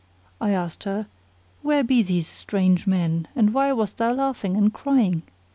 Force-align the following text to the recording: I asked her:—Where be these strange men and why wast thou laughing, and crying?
I 0.41 0.49
asked 0.49 0.85
her:—Where 0.85 1.83
be 1.83 2.01
these 2.01 2.25
strange 2.25 2.87
men 2.87 3.27
and 3.35 3.53
why 3.53 3.71
wast 3.71 3.97
thou 3.99 4.13
laughing, 4.13 4.57
and 4.57 4.73
crying? 4.73 5.21